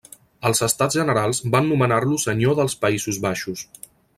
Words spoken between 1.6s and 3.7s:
nomenar-lo senyor dels Països Baixos.